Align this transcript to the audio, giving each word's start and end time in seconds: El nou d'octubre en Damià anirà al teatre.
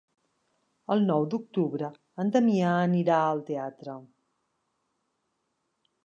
El 0.93 1.03
nou 1.09 1.25
d'octubre 1.33 1.89
en 2.23 2.31
Damià 2.35 2.71
anirà 2.85 3.19
al 3.25 3.43
teatre. 3.51 3.95